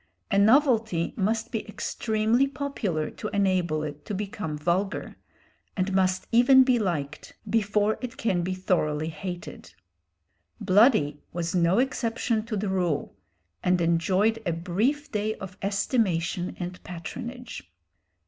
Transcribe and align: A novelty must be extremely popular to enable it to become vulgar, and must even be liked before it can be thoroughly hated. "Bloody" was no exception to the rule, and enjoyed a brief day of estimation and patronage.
A 0.31 0.39
novelty 0.39 1.13
must 1.15 1.51
be 1.51 1.63
extremely 1.67 2.47
popular 2.47 3.11
to 3.11 3.27
enable 3.27 3.83
it 3.83 4.03
to 4.07 4.15
become 4.15 4.57
vulgar, 4.57 5.15
and 5.77 5.93
must 5.93 6.25
even 6.31 6.63
be 6.63 6.79
liked 6.79 7.35
before 7.47 7.99
it 8.01 8.17
can 8.17 8.41
be 8.41 8.55
thoroughly 8.55 9.09
hated. 9.09 9.75
"Bloody" 10.59 11.21
was 11.33 11.53
no 11.53 11.77
exception 11.77 12.43
to 12.47 12.57
the 12.57 12.67
rule, 12.67 13.15
and 13.63 13.79
enjoyed 13.79 14.41
a 14.43 14.53
brief 14.53 15.11
day 15.11 15.35
of 15.35 15.55
estimation 15.61 16.57
and 16.59 16.83
patronage. 16.83 17.69